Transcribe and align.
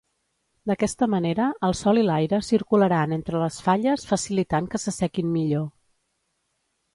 D'aquesta 0.69 1.07
manera 1.15 1.49
el 1.67 1.75
sol 1.79 1.99
i 2.03 2.05
l'aire 2.07 2.39
circularan 2.47 3.13
entre 3.19 3.43
les 3.43 3.59
falles 3.67 4.07
facilitant 4.13 4.71
que 4.73 4.81
s'assequin 4.85 5.31
millor. 5.37 5.69